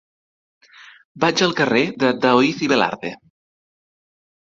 Vaig 1.27 1.45
al 1.49 1.55
carrer 1.61 1.85
de 2.07 2.11
Daoíz 2.25 2.67
i 2.67 2.73
Velarde. 2.75 3.17